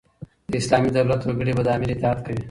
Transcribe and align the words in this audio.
د 0.51 0.53
اسلامي 0.61 0.89
دولت 0.97 1.21
وګړي 1.23 1.53
به 1.57 1.63
د 1.65 1.69
امیر 1.75 1.89
اطاعت 1.93 2.19
کوي. 2.25 2.39